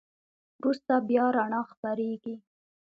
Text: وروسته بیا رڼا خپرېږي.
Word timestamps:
وروسته 0.59 0.93
بیا 1.07 1.25
رڼا 1.35 1.61
خپرېږي. 1.71 2.35